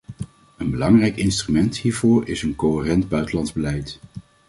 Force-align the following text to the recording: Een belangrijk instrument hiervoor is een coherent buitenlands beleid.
Een 0.57 0.69
belangrijk 0.71 1.17
instrument 1.17 1.77
hiervoor 1.77 2.27
is 2.27 2.41
een 2.43 2.55
coherent 2.55 3.09
buitenlands 3.09 3.53
beleid. 3.53 3.99